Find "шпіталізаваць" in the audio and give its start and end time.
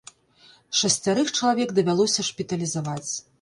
2.31-3.07